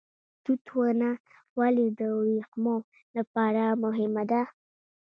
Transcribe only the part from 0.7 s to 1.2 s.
ونه